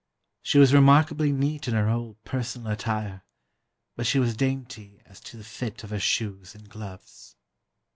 [0.41, 3.21] She was remarkably neat in her whole personal attire;
[3.95, 7.35] but she was dainty as to the fit of her shoes and gloves."